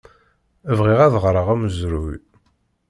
Bɣiɣ 0.77 0.99
ad 1.05 1.15
ɣreɣ 1.23 1.47
amezruy. 1.53 2.17